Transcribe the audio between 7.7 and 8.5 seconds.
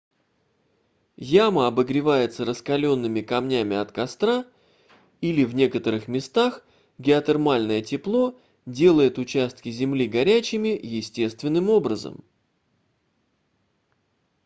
тепло